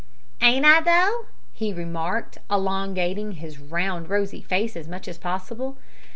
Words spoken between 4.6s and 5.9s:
as much as possible.